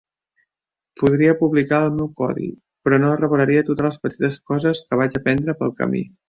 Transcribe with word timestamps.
Podria 1.01 1.35
publicar 1.41 1.81
el 1.87 1.93
meu 1.97 2.09
codi, 2.21 2.47
però 2.87 2.99
no 3.03 3.11
revelaria 3.21 3.65
totes 3.69 3.87
les 3.89 4.01
petites 4.07 4.41
coses 4.53 4.83
que 4.89 5.01
vaig 5.03 5.21
aprendre 5.21 5.57
pel 5.63 5.77
camí. 5.85 6.05